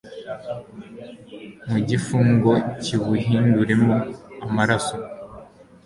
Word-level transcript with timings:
mu 1.69 1.77
gifu 1.87 2.17
ngo 2.33 2.53
kiwuhinduremo 2.83 3.95
amaraso 4.45 4.95